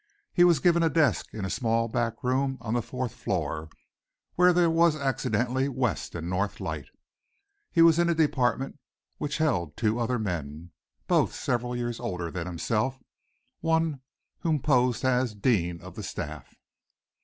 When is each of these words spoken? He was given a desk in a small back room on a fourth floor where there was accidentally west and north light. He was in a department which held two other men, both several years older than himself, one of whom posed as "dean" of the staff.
He 0.33 0.43
was 0.43 0.57
given 0.57 0.81
a 0.81 0.89
desk 0.89 1.31
in 1.31 1.45
a 1.45 1.49
small 1.51 1.87
back 1.87 2.23
room 2.23 2.57
on 2.59 2.75
a 2.75 2.81
fourth 2.81 3.13
floor 3.13 3.69
where 4.33 4.51
there 4.51 4.67
was 4.67 4.95
accidentally 4.95 5.69
west 5.69 6.15
and 6.15 6.27
north 6.27 6.59
light. 6.59 6.87
He 7.71 7.83
was 7.83 7.99
in 7.99 8.09
a 8.09 8.15
department 8.15 8.79
which 9.19 9.37
held 9.37 9.77
two 9.77 9.99
other 9.99 10.17
men, 10.17 10.71
both 11.05 11.35
several 11.35 11.75
years 11.75 11.99
older 11.99 12.31
than 12.31 12.47
himself, 12.47 12.97
one 13.59 13.93
of 13.93 13.99
whom 14.39 14.59
posed 14.59 15.05
as 15.05 15.35
"dean" 15.35 15.79
of 15.83 15.93
the 15.93 16.01
staff. 16.01 16.55